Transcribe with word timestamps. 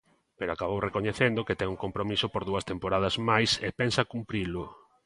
Pero 0.37 0.53
acabou 0.53 0.79
recoñecendo 0.87 1.45
que 1.47 1.57
ten 1.59 1.67
un 1.73 1.81
compromiso 1.85 2.27
por 2.33 2.43
dúas 2.49 2.67
temporadas 2.71 3.15
máis 3.29 3.51
e 3.67 3.69
pensa 3.79 4.09
cumprilo. 4.13 4.63